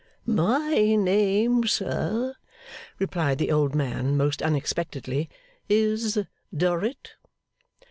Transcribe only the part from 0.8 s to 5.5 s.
name, sir,' replied the old man most unexpectedly,